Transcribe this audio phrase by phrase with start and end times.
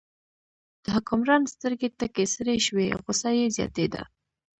[0.83, 4.01] د حکمران سترګې تکې سرې شوې، غوسه یې زیاتېده.